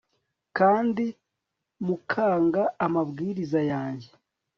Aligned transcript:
kandi 0.57 1.05
mukanga 1.85 2.63
amabwiriza 2.85 3.59
yanjye 3.71 4.09